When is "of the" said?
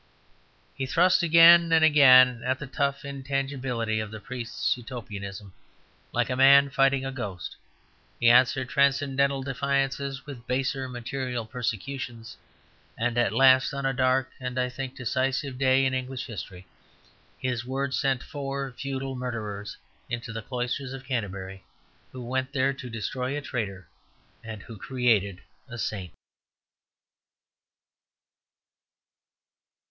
3.99-4.19